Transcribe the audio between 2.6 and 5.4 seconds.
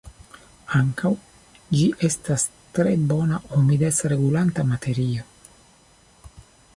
tre bona humidec-regulanta materio.